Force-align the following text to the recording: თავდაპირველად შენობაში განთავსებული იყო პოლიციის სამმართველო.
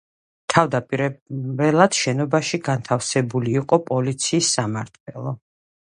თავდაპირველად 0.53 1.99
შენობაში 1.99 2.61
განთავსებული 2.69 3.55
იყო 3.61 3.79
პოლიციის 3.91 4.51
სამმართველო. 4.59 5.37